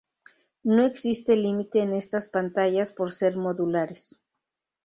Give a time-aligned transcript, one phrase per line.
[0.63, 4.19] No existe límite en estas pantallas por ser modulares.